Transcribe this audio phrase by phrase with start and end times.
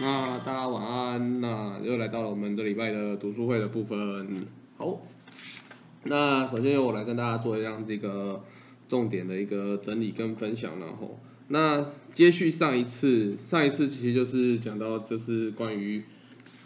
[0.00, 1.42] 那大家晚安。
[1.42, 4.46] 那又来到了我们这礼拜的读书会的部分。
[4.78, 5.02] 好，
[6.04, 8.42] 那首先由我来跟大家做一样这个
[8.88, 11.84] 重点的一个整理跟分享，然后那
[12.14, 16.02] 接续上一次，上一次其实就是讲到就是关于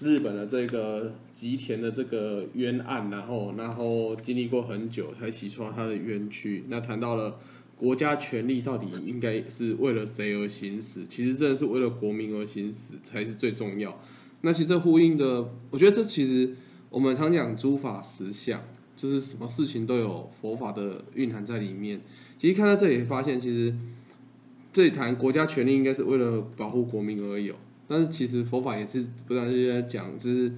[0.01, 6.65] 日本的这个吉田的这个冤案，然后然后经历过很久才洗刷他的冤屈。
[6.69, 7.41] 那谈到了。
[7.77, 11.07] 国家权力到底应该是为了谁而行使？
[11.07, 14.01] 其实真的是为了国民而行使才是最重要。
[14.43, 16.55] 那其实这呼应的，我觉得这其实
[16.91, 18.63] 我们常讲诸法实相，
[18.97, 22.01] 就是什么事情都有佛法的蕴含在里面。
[22.39, 23.75] 其实看到这里发现，其实
[24.73, 27.55] 这里谈国家权力应该是为了保护国民而有，
[27.89, 30.53] 但是其实佛法也是不断在讲，就是。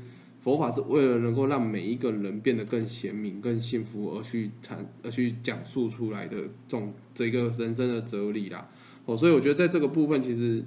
[0.46, 8.70] 佛法是为了能够让每一个人变得更贤明、更幸福而去谈、而去讲述出来的这种这个人生的哲理啦。
[9.06, 10.64] 哦，所以我觉得在这个部分，其实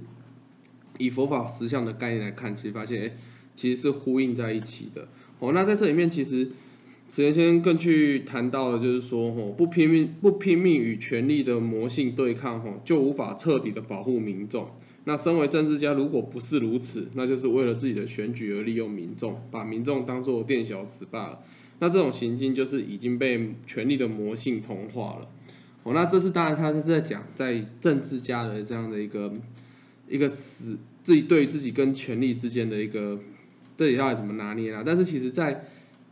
[0.97, 3.11] 以佛法实相的概念来看，其实发现，哎，
[3.55, 5.07] 其实是呼应在一起的。
[5.39, 6.49] 哦，那在这里面，其实
[7.07, 14.71] 慈先生更去谈到的就是说，哦，不拼命、不拼命与权力的魔性对抗，哦，就无法彻底的保护民众。
[15.05, 21.39] 那身为政治家，如果不是如此，那就是为了自己的选举而利用民众，把民众当作店小二罢了。
[21.79, 25.29] 那这种行径就是已经被权力的魔性同化了。
[25.83, 29.33] 哦，那这是当然，他是在讲在政治家的这样的一个
[30.07, 33.17] 一个死自己对自己跟权力之间的一个
[33.77, 34.83] 这里要怎么拿捏啊？
[34.85, 35.65] 但是其实，在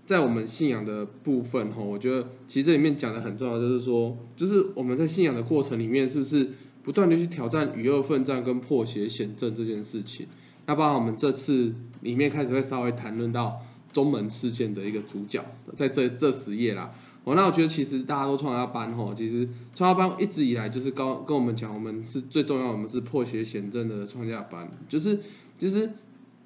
[0.06, 6.50] 在我们信仰的部分，哈，我觉得其实这里面讲的很重要，就是说，就是我们在信仰的过程里面，是不是？
[6.88, 10.26] 不断的去挑战与恶奋战跟破邪显正这件事情，
[10.66, 13.60] 那包括我们这次里面开始会稍微谈论到
[13.92, 15.44] 中门事件的一个主角，
[15.76, 16.94] 在这这十页啦。
[17.26, 25.20] 哦，那我觉得其实大家都创下班吼，其实创业班一直以来就是高跟我们讲，我们是最重要，我们是破邪显正的创业班，就是
[25.58, 25.92] 其实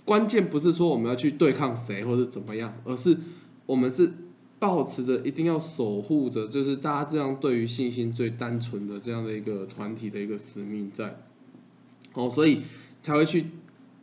[0.03, 3.15] 关键不是说我们要去对抗谁或者怎么样，而是
[3.67, 4.11] 我们是。
[4.61, 11.15] 保持着一定要守护着，就是大家这样对于信心最单纯的这样的一个团体的一个使命在，
[12.13, 12.61] 哦，所以
[13.01, 13.47] 才会去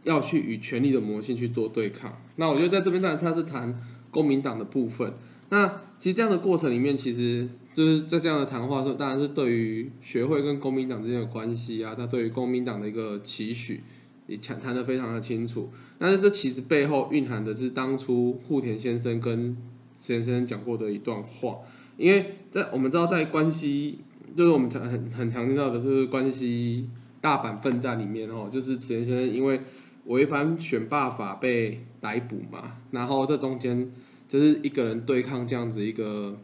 [0.03, 2.21] 要去与权力的魔性去做对抗。
[2.35, 3.81] 那我觉得在这边当然他是谈
[4.11, 5.13] 公民党的部分。
[5.51, 13.85] 那其实这样的过程里面，其实就是在这样的谈话说，当然是对于学会跟公民党之间的关系啊，他对于公民党的一个期许
[14.27, 15.71] 也谈谈的非常的清楚。
[16.01, 19.57] 但是这其实背后蕴含的是当初户田先生跟
[19.99, 21.59] 先生讲过的一段话，
[21.97, 23.99] 因为在我们知道，在关西，
[24.37, 26.89] 就是我们常很很常听到的，就是关西
[27.21, 29.61] 大阪奋战里面哦，就是前先生因为
[30.07, 33.91] 违反选罢法被逮捕嘛，然后这中间
[34.29, 36.39] 就是一个人对抗这样子一个，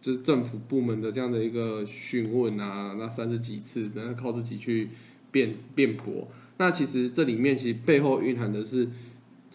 [0.00, 4.88] 就是政府部门的这样的一个询问啊，那三十几次，然后靠自己去
[5.30, 8.88] 辩辩驳，那其实这里面其实背后蕴含的是。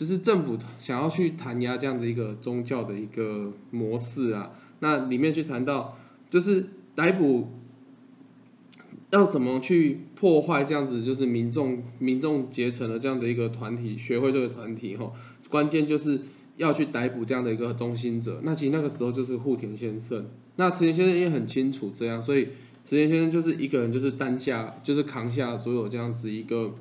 [0.02, 5.96] 就是政府想要去弹压这样的一个宗教的一个模式啊，那里面去谈到，
[6.28, 7.50] 就是逮捕
[9.12, 15.14] 要怎么去破坏这样子，就是民众民众结成的这样的一个团体，学会这个团体哈，
[15.52, 16.22] 关键就是
[16.58, 18.42] 要去逮捕这样的一个中心者。
[18.44, 20.26] 那其实那个时候就是户田先生，
[20.56, 22.46] 那池田先生也很清楚这样，所以
[22.84, 26.74] 池田先生就是一个人就是担下，就是扛下所有这样子一个。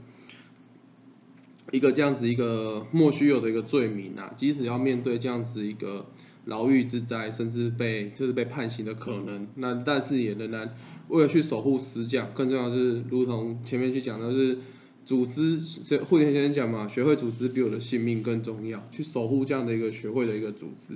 [1.73, 6.07] 一个这样子一个莫须有的一个罪名啊，即使要面对这样子一个
[6.47, 10.75] 牢狱之灾，甚至被就是被判刑的可能，那但是也仍然
[11.09, 14.59] 为了去守护死讲，更重要是如同前面去讲的是
[15.05, 15.59] 组织，
[15.99, 20.95] 护田先生讲嘛，学会组织比我的性命更重要，去守护这样的一个学会的一个组织。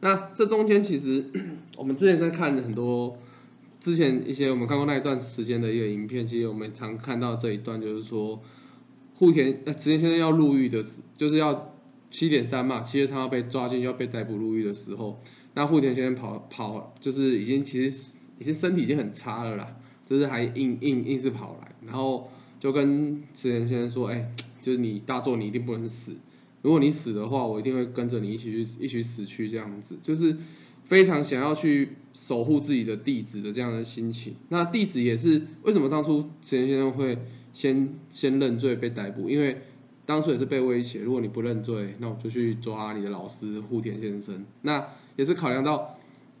[0.00, 1.24] 那这中间其实
[1.76, 3.18] 我们之前在看很多
[3.78, 8.40] 之前一些我们看过那一段时间的一个影片，其实我们常看到这一段就是说。
[9.16, 11.72] 户田呃，池田先生要入狱的时，就是要
[12.10, 15.20] 七点三嘛，七月三号被抓进要被逮捕入狱的时候，
[15.54, 19.76] 那户田先生跑跑，就是已经其实已经身体已经很差了啦，
[20.08, 22.28] 就是还硬硬硬是跑来，然后
[22.58, 26.16] 就跟池田先生说，哎，就是你大作你一定不能死，
[26.62, 30.36] 如果你死的话，我一定会跟着你一起去一起死去这样子，就是
[30.84, 34.34] 非常想要去守护自己的弟子的这样的心情。
[34.48, 37.16] 那弟子也是为什么当初池田先生会？
[37.54, 39.62] 先先认罪被逮捕，因为
[40.04, 44.44] 当初也是被威胁，如果你不认罪，那我就去抓你的老师户田先生。
[44.60, 45.96] 那也是考量到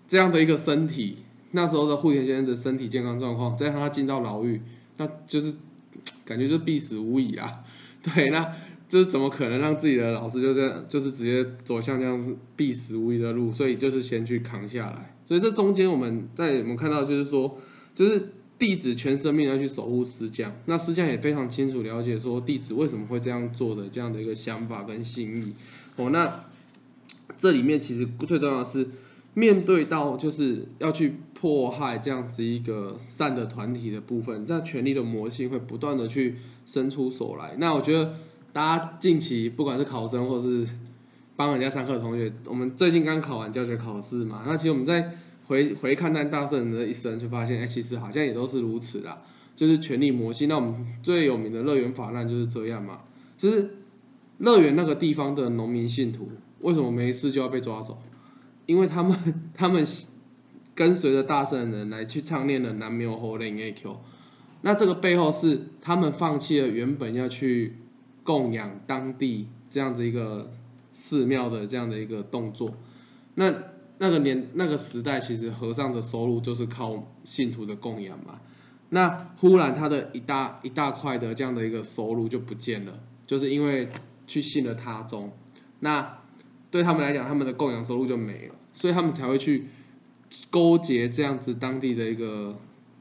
[0.06, 1.18] 这样的一个身体，
[1.52, 4.60] 那时候的户田先生的身体健康状况，再让他进到牢狱，
[4.98, 5.54] 那就是
[6.26, 7.64] 感觉就必死无疑啊。
[8.02, 8.52] 对，那
[8.88, 13.52] 这怎么可能让自己的老师就这样，就是直接走向这样子必死无疑的路？
[13.52, 15.14] 所以就是先去扛下来。
[15.24, 17.56] 所以这中间我们在我们看到就是说，
[17.94, 18.30] 就是。
[18.56, 25.54] 弟子全生命要去守护师匠，那师匠也非常清楚了解说弟子为什么会这样做的这样的一个想法跟心意。
[25.96, 26.44] 哦，那
[27.36, 28.88] 这里面其实最重要的是
[29.34, 37.56] 面对到就是要去迫害这样子一个善的团体的部分，这样权力的魔性会不断的去伸出手来。
[37.58, 38.14] 那我觉得
[38.52, 40.66] 大家近期不管是考生或是
[41.34, 45.18] 帮人家上课的同学，我们最近刚考完教学考试嘛，那其实我们在。
[45.46, 49.22] 回回看那大圣人的一生，就发现，哎，其实好像也都是如此啦，
[49.54, 50.48] 就是权力魔性。
[50.48, 53.00] 那我们最有名的乐园法难就是这样嘛，
[53.36, 53.76] 就是
[54.38, 56.30] 乐园那个地方的农民信徒，
[56.60, 57.98] 为什么没事就要被抓走？
[58.64, 59.86] 因为他们他们
[60.74, 63.98] 跟随着大圣人来去唱念的南无后灵 A Q，
[64.62, 67.76] 那这个背后是他们放弃了原本要去
[68.22, 70.50] 供养当地这样子一个
[70.90, 72.74] 寺庙的这样的一个动作，
[73.34, 73.73] 那。
[73.98, 78.40] 那个年那个时代，其实和尚的收入就是靠信徒的供养嘛。
[78.90, 83.88] 那忽然他的一大一大块的这样的一个收入就不见了，就是因为
[84.26, 85.32] 去信了他宗。
[85.80, 86.18] 那
[86.70, 89.66] 对他们来讲，他们的供养收入就没了，所以他们才会去
[90.50, 92.56] 勾结这样子当地的一个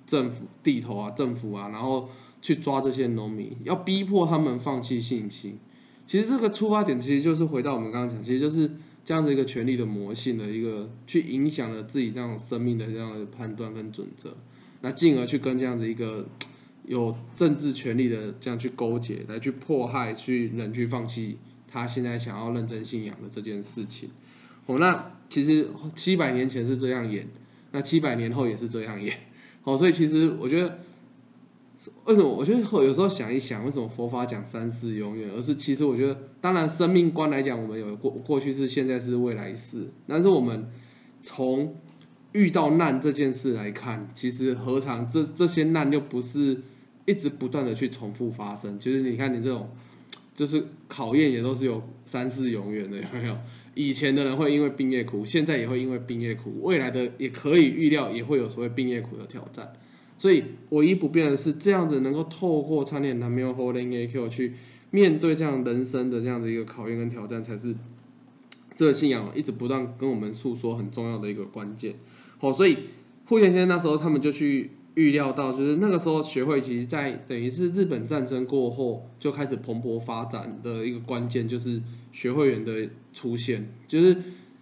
[0.06, 2.10] 政府地头啊、政府啊，然后
[2.42, 5.58] 去抓这些农民，要逼迫他们放弃信心。
[6.06, 8.70] 其实这个出发点其实就是回到我们刚刚讲，其实就是。
[9.06, 14.36] 这样的一个权力的魔性的一个，去影响了自己这样生命的这样的判断跟准则，
[14.82, 16.28] 那进而去跟这样的一个
[16.86, 24.10] 有政治权力的这样去勾结，来去迫害，去人去放弃他现在想要认真信仰的这件事情。
[24.66, 27.28] 哦，那其实七百年前是这样演，
[27.72, 29.18] 那七百年后也是这样演。
[29.64, 30.80] 哦，所以其实我觉得。
[32.06, 32.30] 为什么？
[32.30, 35.30] 我觉得有时候想一想，为什么佛法讲三世永远？
[35.36, 39.88] 而是其实我觉得，当然生命观来讲，我们有过过去是、现在是、未来世。
[40.08, 40.70] 但是我们
[41.24, 41.76] 从
[42.32, 46.62] 遇到难这件事来看，其实何尝这这些难又不是
[47.06, 48.80] 一直不断的去重复发生？
[48.80, 49.70] 就是你看你这种，
[50.36, 53.38] 就是考验也都是有三世永远的，有没有？
[53.76, 59.74] 以前的人会因为病业苦，现在也会因为病业苦，未来的也可以预料也会有所谓病业苦的挑战。
[60.18, 64.54] 所以唯一不变的是，这样子能够透过参念南无 Holy A Q 去
[64.90, 67.76] 面对这样人生的这样的一个考验跟挑战，才是
[68.76, 71.96] 这个信仰一直不断跟我们诉说很重要的一个关键。
[72.38, 72.78] 好，所以
[73.26, 81.82] 户田先生那时候他们就去预料到，就是那个时候学会其实在等于是日本战争过后就开始蓬勃发展的一个关键，就是
[82.14, 84.16] 学会员的出现，就是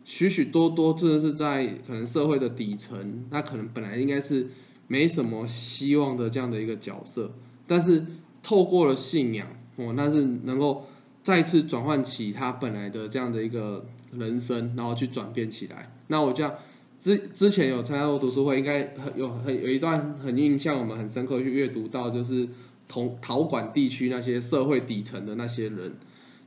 [0.06, 4.48] 许许多多真的是在可能社会的底层，那可能本来应该是。
[4.92, 7.32] 没什么希望的这样的一个角色，
[7.66, 8.06] 但是
[8.44, 9.48] 透过了信仰
[9.78, 10.86] 哦，那是能够
[11.24, 15.94] 再次转换起他本来的这样的一个人生，然后去转变起来。
[16.08, 16.56] 那我这样
[17.00, 22.50] 之之前有参加过读书会，应该很有很有一段很印象，我们很深刻去阅读到，就是
[22.90, 25.94] 同陶管地区那些社会底层的那些人，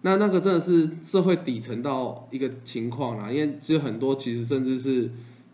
[0.02, 5.11] 那那个真的是社会底层到一个情况啦，因为其实很多其实甚至是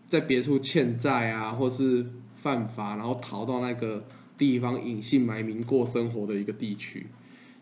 [0.09, 2.05] 在别处欠债啊，或是。
[2.41, 4.03] 犯法，然后逃到那个
[4.35, 7.05] 地方隐姓埋名过生活的一个地区，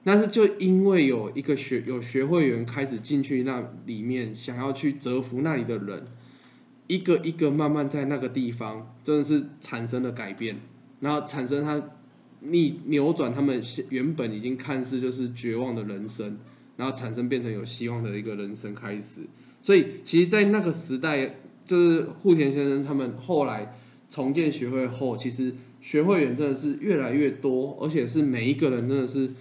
[0.05, 6.05] 但是就因为有一个学有学会员开始进去那里面，想要去折服那里的人，
[6.87, 10.55] 一个一个慢慢在那个地方真的是产生了改变，
[11.01, 11.83] 然后产生他
[12.39, 16.37] 逆扭转他们原本已经看似就是绝望的人生，
[16.77, 19.23] 然后产生变成有希望的一个人生开始。
[19.59, 23.75] 所以其实，在那个时代，就是户田先生他们后来。
[24.09, 29.31] 重建学会后，其实学会员真的是越来越多，而且是每一个人真的是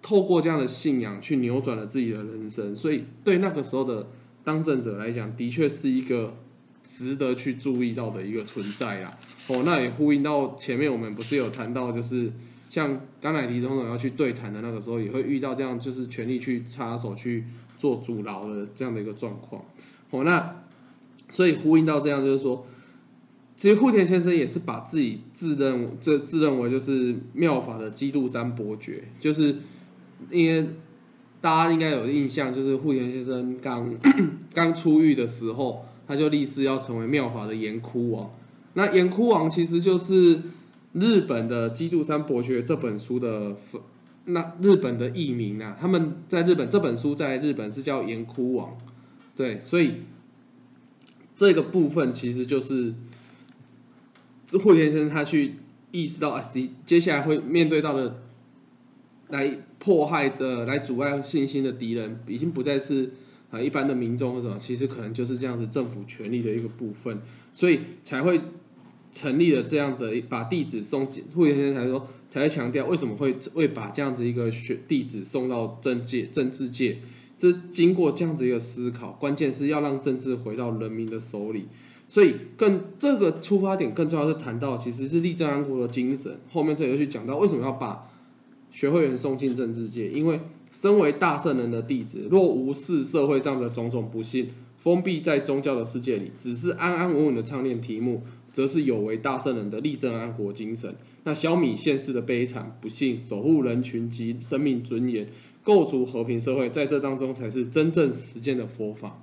[0.00, 4.06] 透过这样的信仰去扭转了自己的人生，所以对那个时候的
[4.44, 6.36] 当政者来讲，的确是一个
[6.84, 9.18] 值得去注意到的一个存在啦。
[9.48, 12.32] 哦，那也呼应到前面我们不是有谈到，就是
[12.70, 17.44] 像甘乃迪总统要去对谈的那个时候，也会遇到这样就是权力去插手去
[17.76, 19.64] 做阻挠的这样的一个状况。
[20.10, 20.62] 哦，那
[21.28, 22.64] 所以呼应到这样就是说。
[23.58, 29.56] 其实户田先生也是把自己自认这自认为就是妙法的基督山伯爵，就是
[30.30, 30.68] 因为
[31.40, 33.96] 大家应该有印象，就是户田先生刚
[34.54, 38.30] 刚出狱的时候，他就立誓要成为妙法的岩窟王。
[38.74, 40.40] 那岩窟王其实就是
[40.92, 43.56] 日本的基督山伯爵这本书的
[44.26, 48.78] 那日本的译名啊，他们在日本这本书在日本是叫岩窟王，
[49.34, 49.94] 对，所以
[51.34, 52.94] 这个部分其实就是。
[54.48, 55.54] 这霍先生他去
[55.92, 58.22] 意识到啊，你接下来会面对到的
[59.28, 63.12] 来迫害的、来阻碍信心的敌人，已经不再是
[63.50, 67.20] 啊一般的民众或什么，其实可能就是这样子政府权力的一个部分，
[67.52, 68.40] 所以才会
[69.12, 76.98] 成立了这样的把弟子送进，傅先生才说才会强调为什么会会把这样子一个学弟子送到政界政治界，
[77.38, 81.68] 这经过这样子一个思考，关键是要让政治回到人民的手里，
[82.08, 88.10] 所以更这个出发点更重要是谈到其实是立正安国的精神，后面这里又去讲到为什么要把
[88.70, 90.40] 学会员送进政治界，因为
[90.72, 98.22] 身为大圣人的弟子，若无视社会上的种种不幸，封闭在宗教的世界里，只是安安稳稳的唱念题目。
[98.50, 100.96] 则是有违大圣人的立正安国精神。
[101.22, 105.28] 那消弭现世的悲惨不幸，守护人群及生命尊严，
[105.62, 109.20] 构筑和平社会，在这当中才是真正实践的佛法。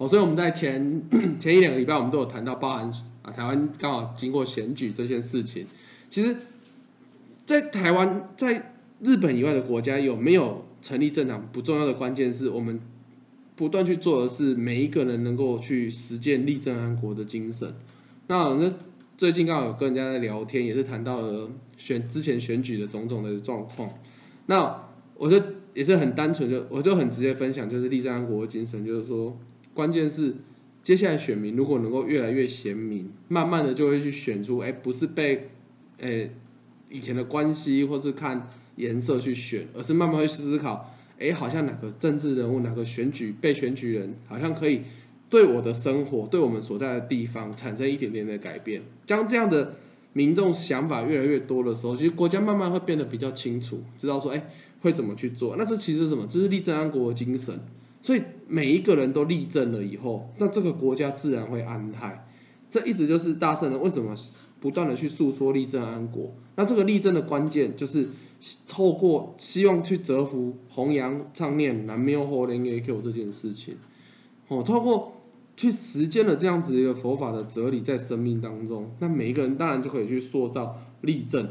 [0.00, 1.02] 哦，所以我们在前
[1.38, 2.90] 前一两个礼拜，我们都有谈到，包含
[3.20, 5.66] 啊台湾刚好经过选举这件事情。
[6.08, 6.34] 其实，
[7.44, 12.80] 在台湾，在日本以外的国家有没有成立政党不重要的关键是我们
[13.54, 17.74] 不断去做的是每一个人能够去实践立正安国的精神。
[18.26, 18.72] 那那
[19.18, 23.90] 最近刚好有跟人家在聊天，也是谈到了选之前选举的种种的状况。
[24.46, 24.82] 那
[25.14, 25.42] 我就
[25.74, 29.38] 也是很单纯，就我就很直接分享，就是立正安国的精神，就是说，
[29.80, 30.34] 关键是
[30.82, 35.48] 接下来选民如果能够越来越贤明，慢慢的就会去选出，哎，不是被
[35.98, 36.28] 哎
[36.90, 44.82] 以前的关系或是看颜色去选，而是慢慢去思考，哎，好像哪个政治人物，哪个选举被选举人，好像可以。
[45.30, 49.76] 对我的生活，对我们所在的地方产生一点点的改变，将这样的
[50.12, 54.50] 民众想法越来越多的时候，其实国家慢慢会变得比较清楚，知道说，哎，
[54.82, 55.54] 会怎么去做。
[55.56, 56.26] 那这其实是什么？
[56.28, 57.60] 这是立正安国的精神。
[58.02, 62.26] 所以每一个人都立正了以后，那这个国家自然会安泰。
[62.68, 64.14] 这一直就是大圣人为什么
[64.60, 66.34] 不断的去诉说立正安国。
[66.56, 68.08] 那这个立正的关键就是
[68.68, 73.76] 透过希望去折服、弘扬、唱念南无佛莲耶 Q 这件事情，
[74.48, 75.14] 哦，透过。
[75.56, 81.50] 去实践了这样子一个佛法的哲理在生命当中，那每一个人当然就可以去塑造立正、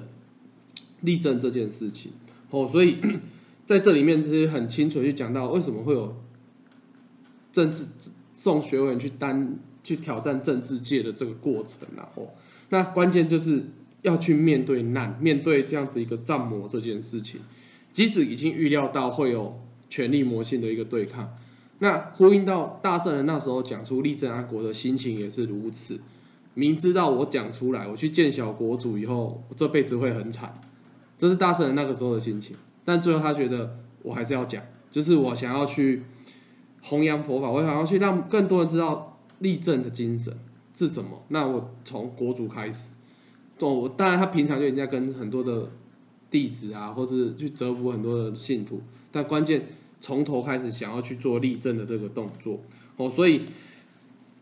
[1.01, 2.13] 立正这件事情。
[2.50, 2.98] 哦，所以
[3.68, 6.15] 在这里面其实很清楚去讲到为什么会有
[7.51, 7.86] 政治
[8.34, 12.10] 送学员去单去挑战政治界的这个过程啊。
[12.15, 12.29] 哦，
[12.70, 13.65] 那关键就是
[14.01, 17.41] 要去面对难，面对这样子一个战魔这件事情，
[17.91, 21.36] 即使已经预料到会有权力魔性的一个对抗。
[21.79, 26.00] 那呼应到大圣人那时候讲出立正安国的心情也是如此，
[26.53, 30.62] 明知道我讲出来，我去见小国主以后，我这辈子会很惨，
[31.18, 32.58] 这是大圣人那个时候的心情。
[32.84, 36.03] 但最后他觉得我还是要讲，就是我想要去
[36.81, 40.33] 弘扬佛法，我想要去让更多人知道立正的精神
[40.74, 41.24] 是什么。
[41.27, 42.91] 那我从国主开始，
[43.59, 45.69] 我当然他平常就人家跟很多的
[46.29, 48.81] 弟子啊，或是去折服很多的信徒，
[49.12, 49.63] 但关键。
[50.01, 52.62] 从头开始想要去做立正的这个动作，
[52.95, 53.41] 哦，所以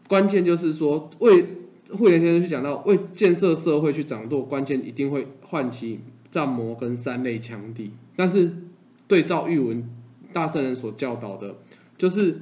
[0.07, 1.43] 关键就是说，为
[1.97, 7.91] 慧莲先生去讲到，为建设社会去掌舵，关键一定会唤起战魔跟三类强敌。
[8.15, 8.55] 但是
[9.07, 9.89] 对照玉文
[10.31, 11.55] 大圣人所教导的，
[11.97, 12.41] 就是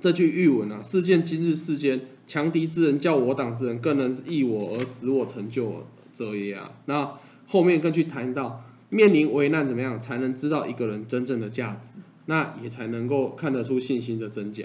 [0.00, 8.64] 这句玉文啊：“世见今日世间，强敌之人，叫我党之人，更能益我而使我成就者也啊。”那后面更去谈到。
[8.90, 12.00] 面临危难怎么样才能知道一个人真正的价值？
[12.24, 14.64] 那也才能够看得出信心的真假。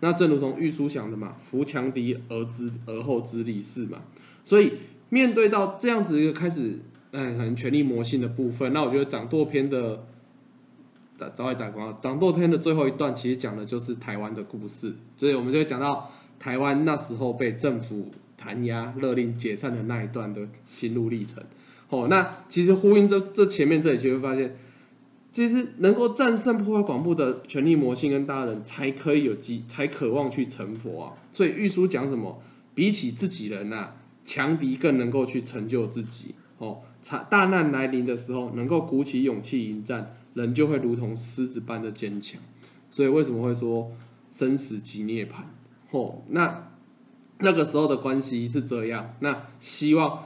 [0.00, 4.00] 那正如同玉书讲的嘛，“扶强敌而知而后知理事”嘛。
[4.42, 4.72] 所以
[5.10, 6.78] 面对到这样子一个开始，
[7.10, 10.06] 嗯，可能权力魔性的部分，那我觉得掌舵篇的，
[11.18, 14.94] 打稍微打光，掌舵天的最后一段其实讲的就是台湾的故事。
[15.16, 21.42] 所以我们就会讲到台湾那时候被政府弹压勒令解散的那一段的心路历程。
[21.90, 24.56] 哦，那其实呼应这这前面这里，就会发现，
[25.32, 31.12] 其实能够战胜破坏广布的权力魔性跟大人，才可以有机，才渴望去成佛啊。
[31.32, 32.42] 所以玉书讲什么？
[32.74, 33.94] 比起自己人呐，
[34.24, 36.34] 强敌更能够去成就自己。
[36.58, 36.82] 哦，
[37.30, 42.40] 大难来临的时候，能够鼓起勇气迎战，人就会如同狮子般的坚强。
[42.90, 43.92] 所以为什么会说
[44.32, 45.42] 生死即涅槃？
[45.90, 46.68] 哦，那
[47.38, 49.14] 那个时候的关系是这样。
[49.20, 50.24] 那希望。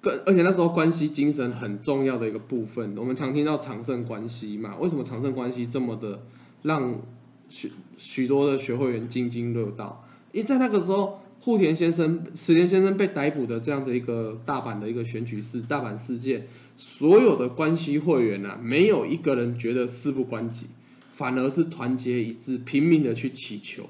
[0.00, 4.76] 跟而且那时候关系精神很重要的一个部分，我们常听到长胜关系嘛？
[4.76, 6.22] 为什么长胜关系这么的
[6.62, 7.02] 让
[7.48, 10.06] 许许多的学会员津津乐道？
[10.30, 20.66] 因为在那个时候，户田先生、池田先生被逮捕的这样的一个大阪的一个选举事、大阪事件，所有的关系会员啊，没有一个人觉得事不关己，
[21.10, 23.88] 反而是团结一致，拼命的去祈求。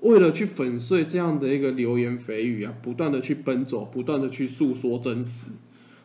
[0.00, 5.50] 为了去粉碎这样的一个流言蜚语啊，不断的去奔走，不断的去诉说真实，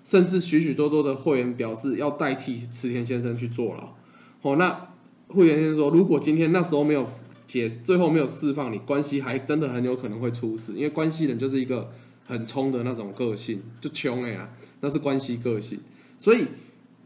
[0.04, 3.96] 甚至许许多多的会员表示要代替池田先生去坐牢。
[4.42, 4.90] 好，那
[5.28, 7.08] 户田先生说，如果今天那时候没有
[7.46, 11.92] 解，最后没有释放你，关系还真的很有可能会出事，因为关系人就是一个
[12.26, 14.50] 很冲的那种个性，就穷哎呀，
[14.82, 15.80] 那是关系个性。
[16.18, 16.48] 所以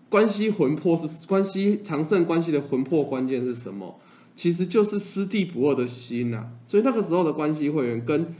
[0.10, 4.00] 关系魂魄是关系长胜关系的魂魄关键是什么？
[4.36, 6.52] 其实就是师弟不二的心呐。
[6.68, 8.36] 所以那个时候的关系会员跟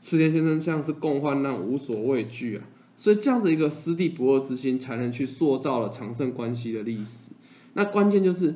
[0.00, 2.64] 池田先生像是共患难无所畏惧啊。
[2.96, 7.32] 所以这样子一个师弟不二之心，才能去塑造了长胜关系的历史。
[7.74, 8.54] 那关键就是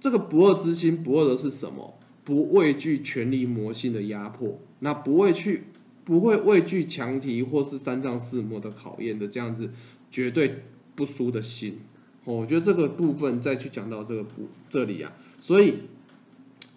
[0.00, 1.94] 这个不二之心，不二的是什么？
[2.24, 5.64] 不畏惧权力魔性的压迫，那不畏惧，
[6.04, 9.70] 不会畏惧强敌或是三藏四魔的考验的这样子，
[10.10, 10.62] 绝对
[10.94, 11.80] 不输的心。
[12.24, 15.78] 哦，我觉得这个部分再去讲到这个部这里啊，所以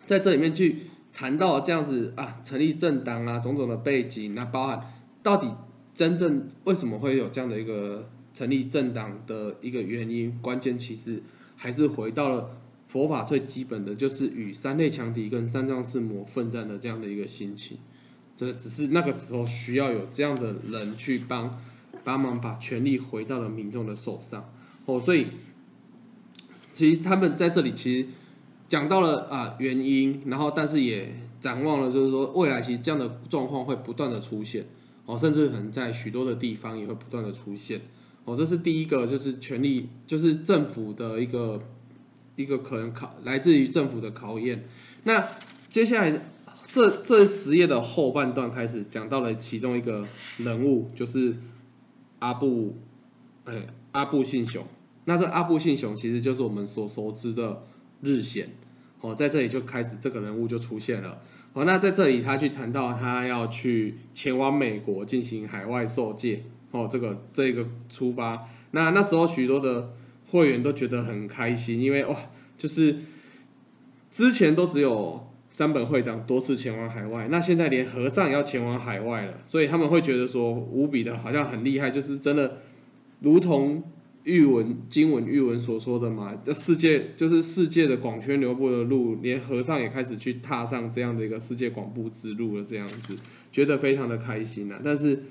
[0.07, 5.53] 在这里面去谈到这样子啊，成立政党啊，种种的背景，那包含到底
[5.93, 11.21] 真正为什么会有这样的一个成立政党的一个原因，关键其实
[11.55, 12.49] 还是回到了。
[12.87, 17.77] 佛法最基本的就是与三类强敌跟三藏四魔奋战的这样的一个心情，
[18.37, 21.59] 这只是那个时候需要有这样的人去帮
[22.03, 24.49] 帮忙把权力回到了民众的手上
[24.85, 25.27] 哦，所以
[26.71, 28.07] 其实他们在这里其实
[28.69, 34.67] 讲到了啊原因，然后但是也展望了就是说未来其实这样的状况会不断的出现
[35.05, 37.81] 哦，甚至可能在许多的地方也会不断的出现
[38.23, 41.61] 哦，这是第一个就是权力就是政府的一个。
[42.35, 44.65] 一个可能考来自于政府的考验。
[45.03, 45.27] 那
[45.69, 46.19] 接下来
[46.67, 50.05] 这这十页的后半段开始讲到了其中一个
[50.37, 51.37] 人物，就是
[52.19, 52.77] 阿布，
[53.45, 54.65] 哎，阿布信雄。
[55.05, 57.63] 那这阿布信雄其实就是我们所熟知的
[58.01, 58.49] 日显。
[59.01, 61.21] 哦，在这里就开始这个人物就出现了。
[61.53, 66.43] 哦，那在这里他去谈到他要去前往美国进行海外受戒。
[66.71, 68.47] 哦，这个这个出发。
[68.71, 69.93] 那那时候许多的。
[70.27, 72.15] 会员都觉得很开心，因为哇，
[72.57, 72.97] 就是
[74.11, 82.57] 之前都只有三本会长多次前往海外，那现在连和尚也要前往海外了，所以他们会觉得说无比的好像很厉害，就是真的
[83.19, 83.83] 如同
[84.23, 93.15] 玉文经文玉文所说的嘛，这世界就是世界的广宣流布的路，连和尚也开始去踏上这样的一个世界广布之路了，这样子
[93.51, 94.79] 觉得非常的开心呐。
[94.83, 95.23] 但是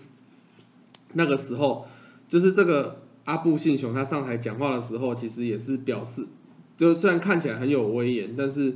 [1.12, 1.86] 那个时候
[2.28, 3.03] 就是这个。
[3.24, 6.26] 阿布信雄他上台讲话的时候，其实也是表示，
[6.76, 8.74] 就虽然看起来很有威严，但是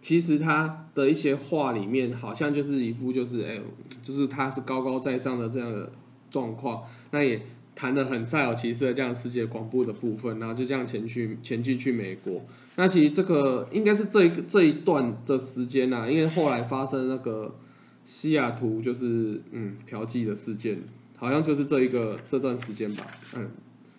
[0.00, 3.60] 其实他的一些话里面，好像就是一副就是哎，
[4.02, 5.90] 就是他是高高在上的这样的
[6.30, 6.84] 状况。
[7.10, 7.42] 那也
[7.74, 12.44] 谈的很赛有其事的这样世界广播的部分，然后就这样前去前进去美国。
[12.76, 17.56] 那其实这个应该是这一个这一段的时间呐，因为后来发生那个
[18.04, 20.82] 西雅图就是嗯嫖妓的事件，
[21.16, 23.04] 好像就是这一个这段时间吧，
[23.36, 23.50] 嗯。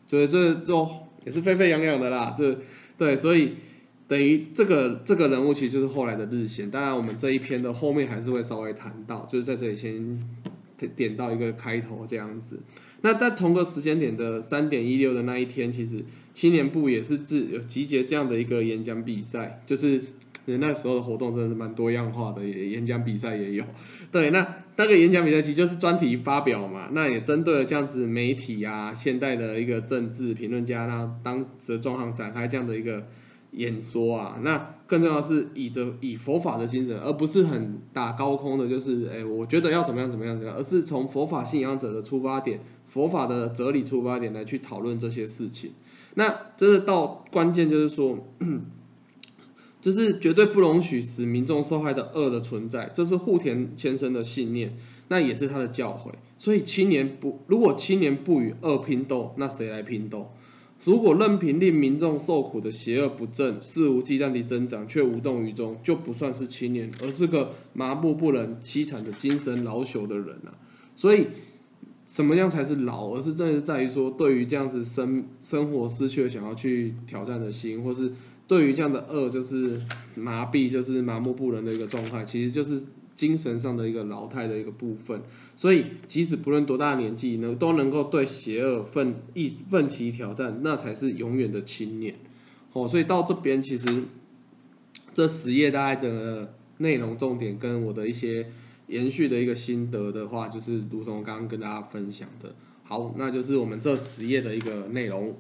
[0.09, 0.89] 所以这就
[1.23, 2.57] 也是沸沸扬扬的啦，这
[2.97, 3.53] 对，所以
[4.07, 6.69] 等于这个这个人物其实就是后来的日线。
[6.69, 10.19] 当然，我们这一篇的后面还是会稍微谈到，就是在这里先
[10.95, 12.59] 点到一个开头这样子。
[13.01, 20.01] 那在同个时间点的三点一六的那一天，其实青年部也是自有集结这样的一个演讲比赛，就是。
[20.57, 23.63] 那时候的活动真的是蛮多样化的，也演讲比赛也有。
[24.11, 33.05] 对，那那个演讲比赛其实就是专题发表嘛，那也针对了这样子媒体啊、现代的一个政治评论家，那当时的状况展开这样的一个
[33.51, 34.39] 演说啊。
[34.41, 45.73] 那更重要是以着以佛法的精神，而不是很打高空的，就是哎，我觉得要怎么样怎么样怎么样，而是从佛法信仰者的出发点、佛法的哲理出发点来去讨论这些事情。
[46.15, 48.17] 那真的到关键就是说。
[49.81, 56.11] 这是绝对不容许使民众受害的恶的存在，这是户田先生的信念，那也是他的教诲。
[56.37, 60.31] 所以青年不，如果青年不与恶拼斗，那谁来拼斗？
[60.83, 70.59] 如果任凭令民众受苦的邪恶不正肆无忌惮地增长，却无动于衷，就不算是青年，而是个麻木不仁、凄惨的精神老朽的人啊！
[70.97, 71.27] 所以，
[72.07, 73.07] 什么样才是老？
[73.13, 78.11] 而是真的是在于说，对于这样子生生活失去了想要去挑战的心，或是。
[78.49, 79.79] 对于这样的恶，就是
[80.15, 82.83] 麻痹，就是麻木不仁的一个状态，其实就是
[83.15, 85.21] 精神上的一个老态的一个部分。
[85.55, 92.15] 所以，即使不论多大年纪，呢，都能够对邪恶奋一奋起挑战，那才是永远的青年。
[92.73, 94.05] 哦，所以到这边，其实
[95.13, 98.47] 这十页大概的内容重点跟我的一些
[98.87, 102.55] 延续的一个心得的话，就是如同刚刚跟大家分享的。
[102.83, 105.37] 好，那就是我们这十页的一个内容。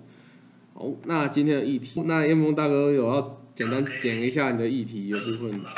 [0.79, 5.61] 好，那今天的议题，那燕峰大哥有要简单讲一下你的议题有部分。
[5.65, 5.75] 好，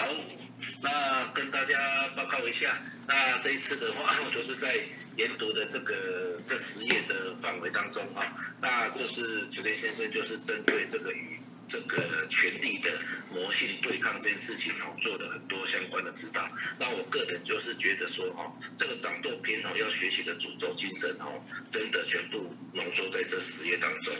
[0.83, 1.73] 那跟大家
[2.15, 4.75] 报告一下，那这一次的话， 我就是在
[5.17, 8.21] 研读的这个这十页的范围当中啊，
[8.61, 12.91] 那就是九田先生就是针对这个与这个权力的
[13.33, 16.47] 魔性对抗这件事情哦，做了很多相关的指导。
[16.77, 24.13] 那我个人就是觉得说哦，这个掌舵篇哦要学习的主轴精神哦，真的全部浓缩在这十页当中。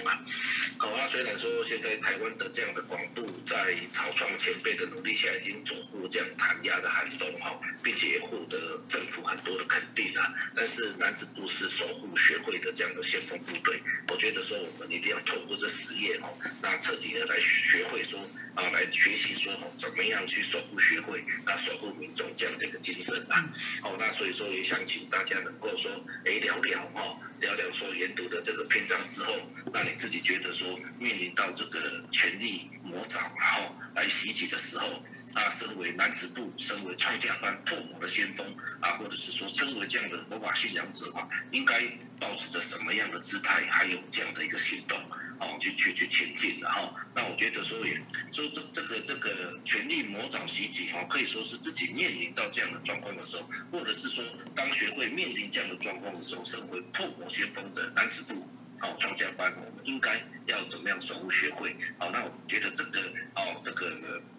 [1.11, 18.17] 虽然说现在台湾的这样的广度在草创前辈的努力下，已经走过这样弹压的寒冬哈，并且也获得政府很多的肯定啊，但是男子部是守护学会的这样的先锋部队，我觉得说我们一定要透过这实验哦，那彻底的来学会说
[18.55, 23.49] 啊，来学习说哦，怎么样去守护学会，那守护民众这样的一个精神啊。
[23.83, 25.91] 哦，那所以说也想请大家能够说，
[26.25, 29.33] 哎，聊聊哈，聊聊说研读的这个篇章之后，
[29.73, 34.87] 那你自己觉得说面临到这个权力魔掌然后来袭击的时候，
[35.33, 38.45] 啊，身为男子部，身为创价班父母的先锋
[38.81, 41.81] 啊，或者是说身为这样的佛法信仰者啊，应该
[42.19, 44.97] 保持着什么样的姿态，还有这样的一个行动，
[45.39, 47.99] 哦，去去去前进，然后，那我觉得说也
[48.41, 54.23] 说这这个这个权力魔掌袭击哦，可以说是自己面临到这样的状况的时候，或者是说
[54.55, 58.39] 当学会面临这样的状况的时候，身为破魔先锋的男子部。
[58.83, 61.75] 哦，创价班，我们应该要怎么样守护学会？
[61.99, 62.99] 好，那我觉得这个
[63.35, 63.91] 哦，这个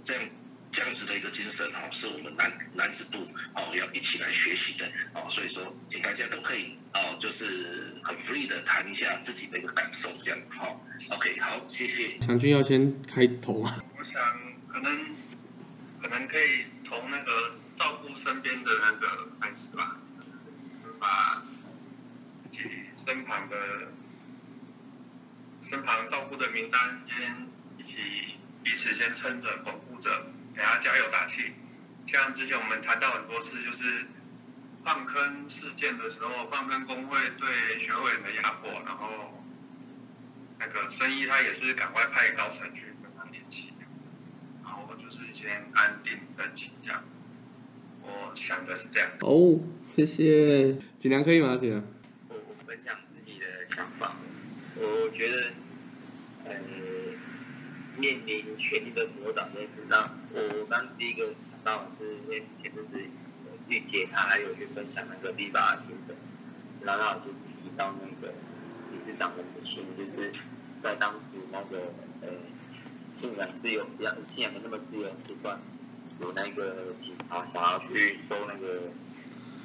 [0.02, 0.24] 这样
[0.72, 3.18] 这样子的一个精神哈，是我们男男子部
[3.54, 10.74] 哦要一起来学习的哦，所以说，请大家都可以哦，就是很 free 的谈一下自己的一个感受，这样子哈。
[11.10, 12.18] OK，好，谢谢。
[12.18, 13.84] 强军要先开头啊。
[13.96, 14.20] 我想
[14.66, 15.14] 可能
[16.00, 20.00] 可能可以从那个照顾身边的那个开始吧，
[20.98, 21.44] 把
[22.50, 22.68] 自己
[23.12, 23.56] 身旁的。
[25.60, 27.46] 身旁照顾的名单，先
[27.78, 27.94] 一起
[28.64, 30.10] 彼此先撑着、保护着，
[30.52, 31.52] 给他加油打气。
[32.04, 34.06] 像之前我们谈到很多次，就是
[34.82, 39.40] 放坑事件的时候，放坑工会对学委的压迫，然后
[40.58, 43.72] 那个生意他也是赶快派高层去跟他联系，
[44.64, 47.04] 然后就是先安定等情这样。
[48.02, 49.08] 我想的是这样。
[49.20, 49.60] 哦，
[49.94, 51.70] 谢谢，尽量可以吗，姐？
[51.70, 52.01] 我我分享自己的
[53.74, 54.14] 想法，
[54.76, 55.52] 我觉得。
[56.44, 56.52] 呃，
[57.96, 62.98] 面临权力的魔掌这件事，那我刚第一个想到的是，因为前阵子
[63.68, 66.16] 玉姐她还有去分享那个立法新闻，
[66.80, 68.34] 然后就提到那个
[68.90, 70.32] 理事长的母亲，就是
[70.80, 72.28] 在当时那个呃
[73.08, 75.60] 信仰自由比较信仰没那么自由阶段，
[76.18, 78.90] 有那个警察想要去收那个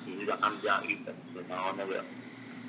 [0.06, 2.06] 理事长安家玉本子，然后那个。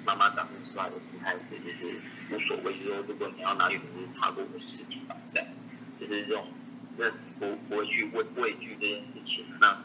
[0.09, 1.95] 妈妈表现出来的姿态是，就是
[2.31, 5.47] 无所谓，就是说，如果你要拿原本就是踏过我的尸体吧，这样，
[5.95, 6.49] 就是这种，
[6.97, 9.45] 这不不会去畏畏惧这件事情。
[9.61, 9.85] 那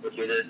[0.00, 0.46] 我觉得，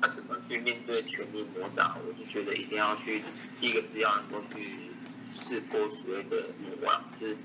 [0.00, 3.22] 他怎么去面对权力魔掌，我是觉得一定要去，
[3.60, 4.90] 第一个是要能够去
[5.24, 7.36] 试过所谓的魔啊，是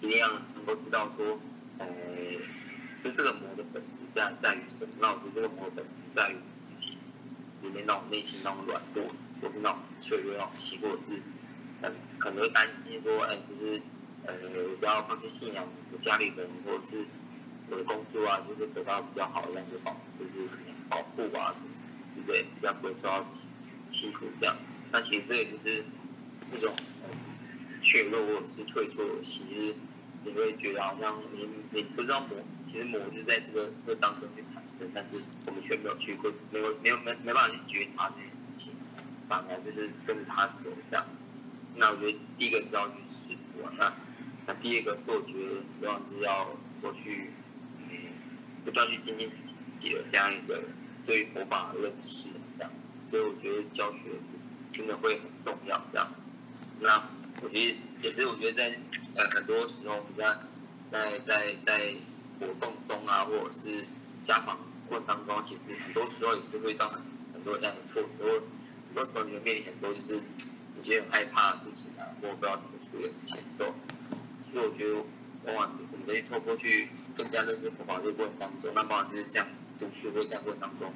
[0.00, 1.40] 一定要能够知道说，
[1.78, 1.86] 呃，
[2.96, 4.90] 就这个魔的本质在在于什么？
[5.00, 6.96] 那我觉得这个魔的本质在于自己
[7.62, 9.06] 里面那种内心那种软弱。
[9.40, 11.20] 或是那种脆弱、那种气，或者是
[11.82, 13.82] 很可能会担心说，哎，就是
[14.26, 14.34] 呃，
[14.70, 17.04] 我只要放弃信仰，我家里人或者是
[17.70, 21.70] 我的工作啊，就是得到比较好的样子保，就是可能保护啊什么
[22.08, 23.48] 之类，这样不会受到欺
[23.84, 24.56] 欺负这样。
[24.92, 25.84] 那其实这个就是
[26.50, 27.08] 那种呃
[27.80, 29.74] 脆弱或者是退缩其实
[30.22, 38.73] 你会觉得好像你你不知道魔，其实魔就在这个这当中去产生，但是我们却没有去过，没有没有没没办法去觉察这件事情。
[39.26, 41.06] 反而就是跟着他走这样，
[41.76, 43.92] 那我觉得第一个是要去试过，那
[44.46, 47.30] 那第二个是我觉得主要是要过去，
[47.78, 47.86] 嗯，
[48.64, 50.62] 不断去精进自己的这样一个
[51.06, 52.70] 对于佛法的认识这样，
[53.06, 54.10] 所以我觉得教学
[54.70, 56.08] 真的会很重要这样。
[56.80, 57.02] 那
[57.42, 58.78] 我觉得也是，我觉得在
[59.14, 60.36] 呃很多时候你在
[60.90, 61.94] 在在在
[62.38, 63.86] 活动中啊，或者是
[64.22, 64.58] 家访
[64.88, 67.00] 过程当中，其实很多时候也是会到很
[67.32, 68.42] 很多这样的挫折。
[68.94, 70.22] 很多时候你会面临很多就是
[70.76, 73.74] 你觉得很害怕的事情啊，或不知道怎么处理的事情的时候，
[74.38, 74.94] 其实我觉得
[75.46, 80.94] 往往我们可以透过去更加认识佛法这个过程当中，那往往就是像读书或这样过程当中，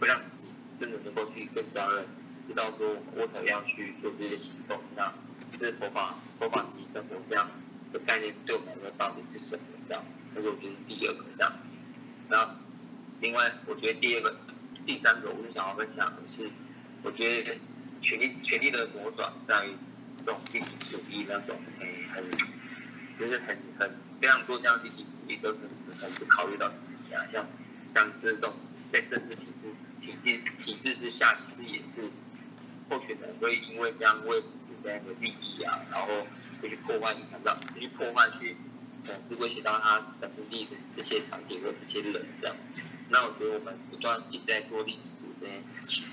[0.00, 2.06] 会让自己真的能够去更加的
[2.40, 5.12] 知道说我怎么样去做这些行动，这样
[5.54, 7.46] 这是佛法佛法及生活这样
[7.92, 9.62] 的概念对我们来说到底是什么？
[9.84, 10.02] 这样，
[10.34, 11.52] 这是我觉得第二个这样。
[12.30, 12.56] 那
[13.20, 14.34] 另外我觉得第二个、
[14.86, 16.50] 第三个，我是想要分享的是。
[17.04, 17.58] 我觉得
[18.00, 19.76] 权力权力的魔爪在于
[20.16, 22.24] 这种利己主义那种，诶，很，
[23.12, 25.60] 就是很很非常多这样利己主义都是
[26.00, 27.46] 很是考虑到自己啊，像
[27.86, 28.54] 像这种
[28.90, 32.10] 在政治体制体制体制之下，其实也是
[32.88, 36.26] 候选人会因为这样为自己这样的利益啊，然后
[36.62, 38.56] 会去破坏一场仗，去破坏去
[39.06, 42.56] 可能是威胁到他本身利益的这些团体或这些人这样。
[43.10, 46.04] 那我觉得我们不断一直在做利己主义这件事情，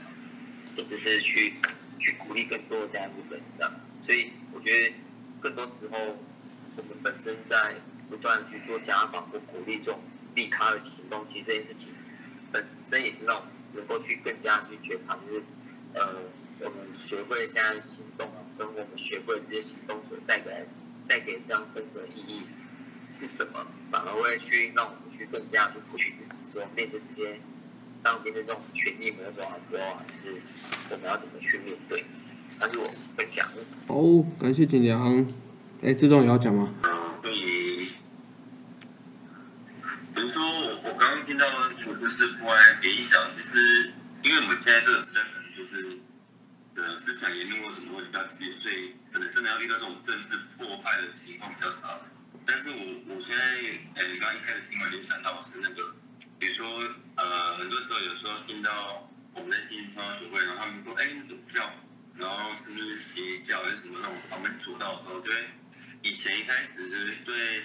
[0.76, 1.54] 就只是去
[2.00, 3.74] 去鼓励更多这样的人这样。
[4.02, 4.96] 所以我觉得
[5.40, 5.98] 更多时候
[6.78, 7.76] 我们本身在
[8.10, 10.00] 不断去做家访或鼓励这种
[10.36, 11.90] 利他的行动，其实这件事情
[12.52, 15.44] 本身也是那种能够去更加去觉察，就是
[15.94, 16.16] 呃
[16.60, 20.66] 我们学会了现在行动啊，跟我们学会了这些行动所带来
[21.08, 22.44] 带给这样生存的意义
[23.10, 27.40] 是什么，反而会去让我们去更加去普取自己，说面对这些
[28.04, 30.42] 当面对这种权力魔种的时候啊，就是
[30.90, 32.04] 我们要怎么去面对，
[32.60, 33.48] 那是我分享。
[33.88, 35.26] 哦，感谢景良。
[35.82, 36.74] 哎，志忠也要讲吗？
[37.22, 37.86] 对于，
[40.14, 45.98] 比如说我我刚刚听到处置是破坏给影响，就是因为我们现在这个时代可能就是
[46.76, 52.02] 呃思想言论或什么会比较激烈，所以可能真的要遇到这种政治破坏的情况比较少。
[52.46, 53.44] 但是我我现在
[53.96, 55.96] 呃刚刚一开始听完联想到是那个，
[56.42, 56.66] 比如说
[57.18, 61.72] 呃很多时候有时候听到我们在新超学会，然后他们说哎你怎么教，
[62.16, 65.38] 然后是不是邪教还是什么那种旁边主导的时候，就会
[66.02, 67.62] 以前一开始就是对，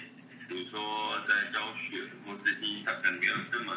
[0.47, 0.79] 比如说
[1.25, 3.75] 在教学或是信息上可能没有这么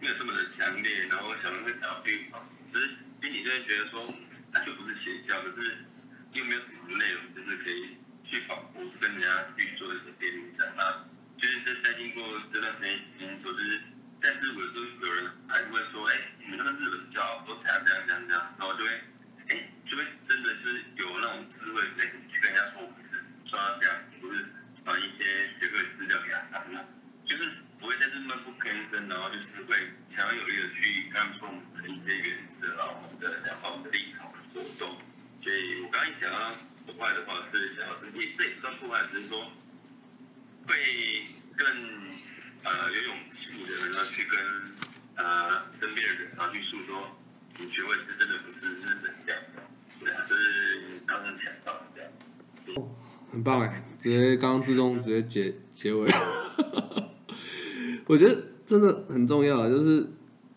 [0.00, 2.88] 没有这么的强烈，然后想会想要去跑，只是
[3.22, 4.12] 心里就会觉得说，
[4.52, 5.78] 那就不是邪教，可是
[6.32, 10.74] 又没有什么内容，就是可以去保护，跟人家去做一个辩论战。
[10.76, 13.80] 那就是在在经过这段时间工作，就是
[14.20, 15.97] 但是有时候有人还是会说，
[54.00, 56.08] 直接刚刚自动直接结结尾，
[58.06, 60.06] 我觉得真的很重要，就是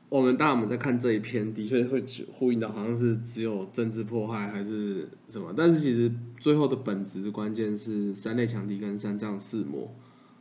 [0.10, 9.94] 我们当我们在看这一篇，的确会呼应到好像是只有政治迫害还是什么，但是其实最后的本质关键是三类强敌跟三藏四魔，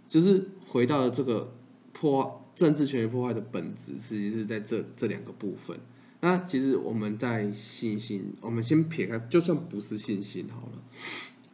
[0.09, 1.53] 就是回到了这个
[1.93, 5.79] 破政治权力破坏的本质，其实是在这这两个部分。
[6.21, 10.83] 那其实我们在信心，我们先撇开，就算不是信心好了。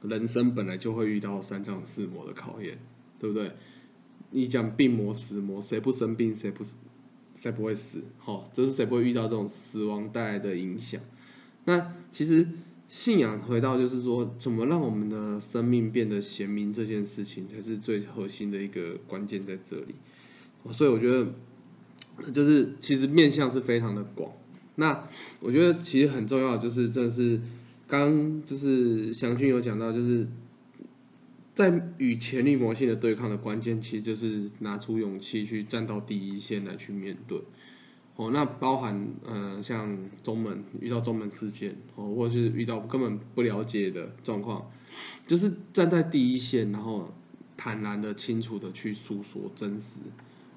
[0.09, 2.79] 人生本来就会遇到三藏四魔的考验，
[3.19, 3.53] 对不对？
[4.31, 6.75] 你讲病魔死魔，谁不生病，谁不死
[7.35, 8.03] 谁不会死？
[8.19, 11.01] 好，就是谁不会遇到这种死亡带来的影响？
[11.64, 12.49] 那其实
[12.88, 19.95] 信仰回到就是说，怎么让我们的生命变得贤明这件事情，才是最核心的一个关键在这里。
[20.73, 24.33] 所以我觉得，就是其实面向是非常的广。
[24.75, 25.07] 那
[25.40, 27.40] 我觉得其实很重要，就是真的是。
[27.88, 30.27] 刚就是祥君有讲到，就是
[31.55, 37.40] 在与权力魔性的对抗的关键，其实就是拿出勇气去站到第一线来去面对。
[38.16, 44.70] 哦，那包含呃像中门遇到中门事件，哦，或者是遇到根本不了解的状况，
[45.27, 47.14] 就是站在第一线，然后
[47.57, 50.01] 坦然的、清楚的去诉说真实。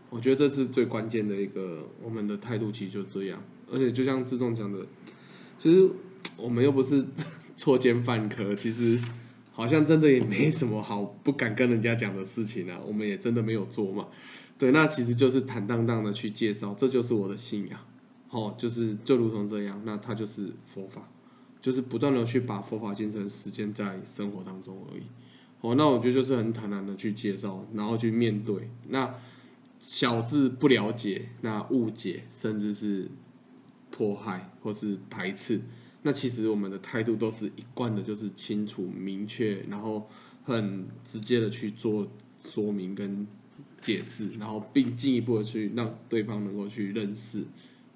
[0.10, 3.44] 我觉得这是最关键的一个，我们的态度其实就这样。
[3.72, 4.88] 而且就像自重讲的，
[5.60, 5.92] 其实。
[6.42, 7.06] 我们又不是
[7.56, 9.00] 错奸犯科，其实
[9.52, 12.80] 好像真的也没什么好不敢跟人家讲的事情啊。
[12.88, 14.08] 我们也真的没有做嘛。
[14.58, 17.80] 对，那其实就是坦荡荡的去介绍，这就是我的信仰。
[18.30, 21.10] 哦，就是就如同这样，那它就是佛法，
[21.62, 25.04] 就是不断的去把佛法精神实践在生活当中而已。
[25.62, 29.16] 哦，那我觉得就是很坦然的去介绍，然后去面对那
[29.80, 33.10] 小智不了解、那误解，甚至是
[33.90, 35.62] 迫害或是排斥。
[36.02, 40.10] 那其实我们的态度都是一贯的，就是清楚明确，然后
[40.44, 42.10] 很直接的去做
[42.40, 43.28] 说明跟
[43.82, 47.44] 解释，然后并进一步的去让对方能够去认识，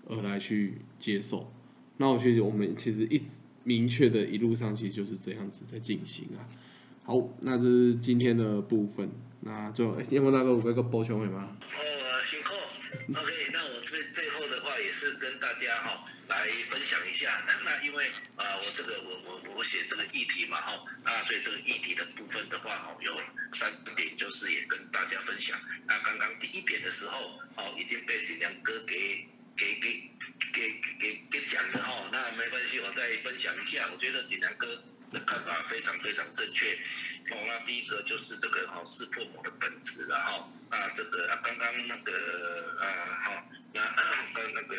[0.08, 1.52] 而来去接受。
[1.98, 3.26] 那我觉得我们其实一直
[3.64, 6.44] 明确的一路上其实就是这样子在进行啊。
[7.06, 9.10] 好，那这是今天的部分。
[9.42, 11.58] 那最后，叶峰大哥有一个补充吗？
[11.62, 12.54] 哦，辛苦。
[13.12, 16.06] OK，那我最最后的话也是跟大家哈。
[16.28, 18.08] 来分享一下，那因为
[18.38, 23.22] 啊，我这个我我我写这个议题嘛哈，那所以这个议题的部分的话哦，有
[23.54, 25.60] 三点就是也跟大家分享。
[25.86, 30.12] 那刚刚第一点的时候哦，已经被锦良哥给给给
[30.54, 33.90] 给给给讲了哈，那没关系，我再分享一下。
[33.92, 34.82] 我觉得锦良哥
[35.12, 36.74] 的看法非常非常正确。
[37.32, 40.50] 哦，那第一个就是这个哈识破魔的本质了哈。
[40.72, 43.82] 那这个啊刚刚那个呃好，那
[44.34, 44.76] 刚那个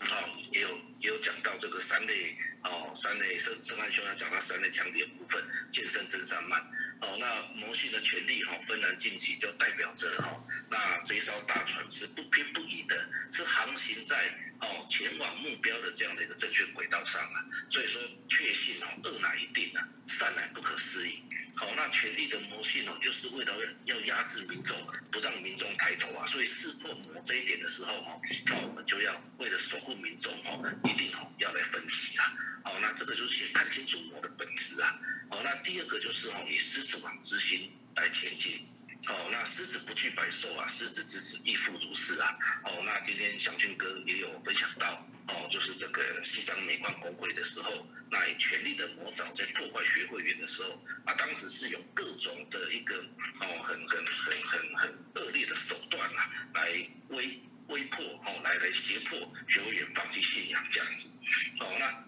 [0.00, 0.68] 好也有
[1.00, 6.62] 也有讲到这个三类哦三类圣圣汉兄要讲到三类强点部分，健身真三慢。
[7.00, 14.16] 哦，那魔性的权力哈纷然晋级，就代表着哈，那这一艘大船是不偏不倚的，是航行在
[14.60, 17.44] 哦前往目标的这样的一个正确轨道上啊。
[17.70, 21.22] 所以说确信哦恶乃一定啊，善乃不可思议。
[21.56, 24.76] 好，那权力的魔性哦，就是为了要压制民众，
[25.12, 26.26] 不让民众抬头啊。
[26.26, 32.24] 所以识破魔这一点的时候哈，那我们就要为了守护民众哦，一定哦要来分析啊。
[32.64, 34.98] 好，那这个就是先看清楚魔的本质啊。
[35.30, 38.66] 好，那第二个就是哦，以狮子王之心来前进。
[39.06, 42.36] 好，那狮子不惧百兽啊，狮子之子亦复如是啊。
[42.64, 52.96] 好，那今天祥俊哥也有分享到，哦，就是这个西藏煤矿工会的时候，那以权力的魔爪在破坏学会员的时候，啊，当时是有各种的一个
[53.40, 56.68] 哦，很很很很很恶劣的手段啊，来
[57.08, 61.14] 威威迫哦，来来胁迫学会员放弃信仰这样子。
[61.60, 62.04] 哦，那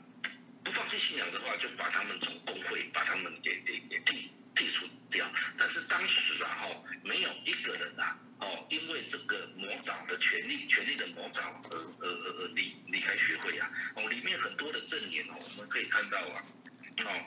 [0.70, 5.30] 放弃信仰的话，就把他们从工会把他们给给给剔剔除掉。
[5.56, 13.70] 但是当时啊，哈，没有一个人啊，哦，因为这个魔爪的权利，权力的魔爪而而而而离离开学会啊。
[13.96, 16.44] 哦，里面很多的证言哦，我们可以看到啊，
[17.04, 17.24] 哦，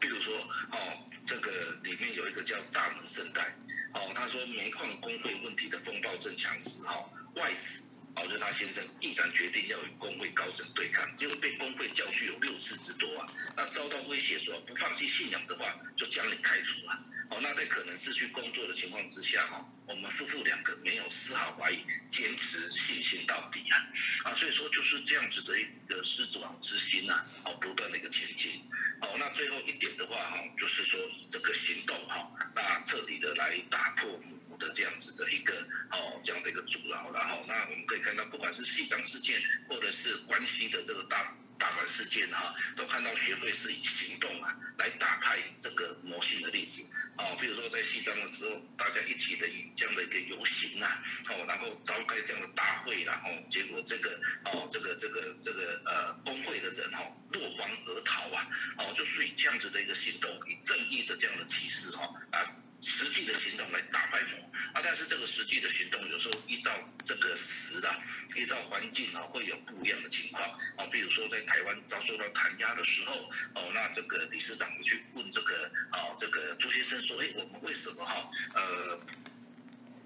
[0.00, 0.34] 比如说
[0.72, 3.56] 哦，这个里面有一个叫大门圣代，
[3.94, 7.89] 哦，他说煤矿工会问题的风暴正强时，哈，外资。
[8.16, 13.26] 哦，就是他先生毅然决定要与工会高层对抗，因为被工会教训有六次之多啊。
[13.56, 16.98] 那遭到威胁说不放弃信仰的话，就将你开除啊。
[17.30, 23.76] 哦，那在可能失去工作的情况之下，哈，我们夫妇两个没有丝毫怀疑，坚持信心到底啊。
[24.24, 28.62] 啊，所以说就是这样子的一个狮子王之心呐，哦，不断的一个前进。
[29.00, 34.38] 哦，那最后一点的话，哈，就是说以这个行动，哈，那彻底的来打破母。
[34.60, 35.54] 的这样子的一个
[35.90, 46.82] 哦，这样的一个阻挠，然后那我们可以看到，不管是西藏事件，或者是关西的这个大大凡事件哈，都看到学会是以行动啊来打开这个魔性的例子。
[47.18, 49.46] 哦，比如说在西藏的时候，大家一起的
[49.76, 62.40] 这样的一个游行啊，哦，然后召开这样的大会，然后结果这个哦，这个这个这个呃工会的人哈落荒而逃啊，哦，就是以这样子的一个行动，以正义的这样的启示哈啊。
[62.82, 64.38] 实际的行动来打败魔
[64.72, 66.70] 啊，但是这个实际的行动有时候依照
[67.04, 68.02] 这个时啊，
[68.34, 70.42] 依照环境啊，会有不一样的情况
[70.76, 70.86] 啊。
[70.90, 73.14] 比如说在台湾遭受到弹压的时候，
[73.54, 79.00] 哦，那这个理事长去问这个啊，这个朱先生说，哎，我们为什么哈呃？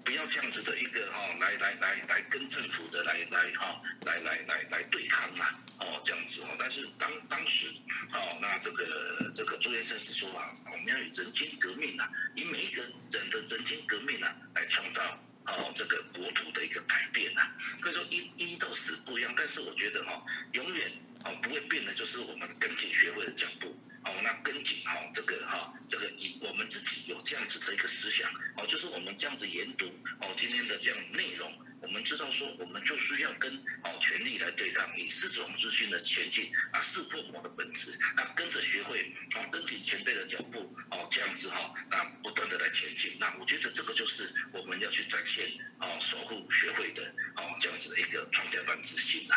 [0.05, 6.55] 不要这样子的一个哈，来来来来跟政府的来来哈，来来来来对抗啊，哦这样子哦。
[6.59, 7.67] 但是当当时，
[8.13, 15.01] 哦那这个这个朱先生是说啊，我们要以人间革命啊，以每一个人的人间革命啊，来创造
[15.47, 17.55] 哦这个国土的一个改变啊。
[17.79, 20.91] 所以说一一到十不一样，但是我觉得哈，永远
[21.23, 23.75] 哦不会变的，就是我们跟进学会的脚步。
[24.07, 28.31] 哦，那跟紧哈，这个哈，这个以我们自己有这样子的一个思想，
[28.65, 29.85] 就是我们这样子研读
[30.21, 31.51] 哦，今天的这样内容，
[31.81, 45.45] 我们知道说，我们就是要跟哦权力来对抗，以狮子王之心的前进啊，识破魔的本质，那跟着学会，哦，跟紧前辈的脚步，哦，这样子哈，那不断的来前进，那我觉得这个就是我们要去展现
[45.79, 47.03] 哦，守护学会的
[47.35, 49.35] 哦这样子的一个创建班之心呐。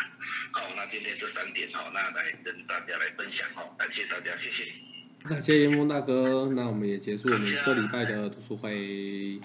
[0.53, 4.88] 好，那今天这三点哦，那来跟大家来分享哦，感谢大家，谢谢。
[5.23, 9.39] 那谢谢梦大哥，那我们也结束我们这礼拜的读书会。